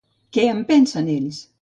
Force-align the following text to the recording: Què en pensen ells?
Què 0.37 0.47
en 0.55 0.63
pensen 0.73 1.15
ells? 1.19 1.47